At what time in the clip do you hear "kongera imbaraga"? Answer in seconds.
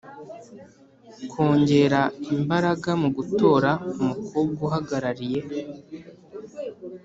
1.31-2.91